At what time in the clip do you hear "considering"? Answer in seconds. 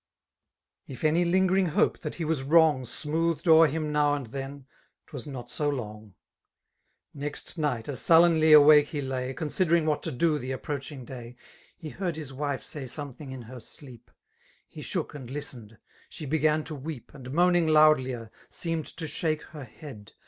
9.37-9.85